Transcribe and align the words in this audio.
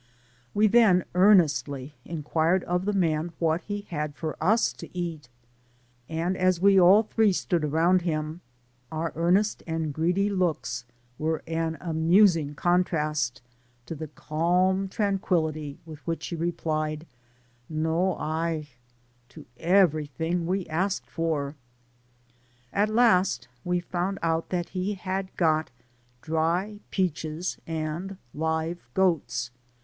We 0.55 0.65
then 0.65 1.05
earnestly 1.13 1.93
inquired 2.05 2.63
of 2.63 2.85
the 2.85 2.93
man 2.93 3.33
what 3.37 3.61
he 3.61 3.81
had 3.91 4.15
for 4.15 4.35
Us 4.43 4.73
to 4.73 4.89
eat? 4.97 5.29
And 6.09 6.35
as 6.35 6.59
we 6.59 6.79
all 6.79 7.03
three 7.03 7.31
stood 7.31 7.71
round 7.71 8.01
him, 8.01 8.41
our 8.91 9.13
earnest 9.15 9.59
looks 9.59 9.69
and 9.75 9.93
greedy 9.93 10.27
faces 10.27 10.85
wer6 11.19 11.43
an 11.45 11.77
amusing 11.79 12.55
contrast 12.55 13.43
to 13.85 13.93
the 13.93 14.07
calm 14.07 14.89
tranquillity 14.89 15.77
with 15.85 15.99
which 16.07 16.25
he 16.29 16.35
replied" 16.35 17.05
No 17.69 18.17
hay,'' 18.17 18.69
to 19.29 19.45
everything 19.59 20.47
Wtf 20.47 20.65
asked 20.67 21.11
for; 21.11 21.53
at 22.73 22.89
last 22.89 23.47
we 23.63 23.79
found 23.79 24.17
out 24.23 24.49
that 24.49 24.69
he 24.69 24.95
had 24.95 25.29
got 25.37 25.69
dry 26.23 26.79
peaches 26.89 27.59
and 27.67 28.17
live 28.33 28.89
goats. 28.95 29.51